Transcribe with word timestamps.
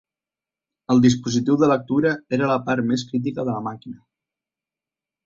El 0.93 1.01
dispositiu 1.01 1.59
de 1.63 1.69
lectura 1.71 2.13
era 2.37 2.47
la 2.53 2.55
part 2.71 2.87
més 2.93 3.05
crítica 3.11 3.47
de 3.51 3.51
la 3.59 3.63
màquina. 3.69 3.99